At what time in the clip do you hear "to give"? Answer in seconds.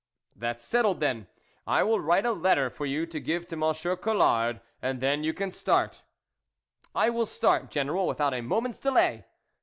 3.05-3.47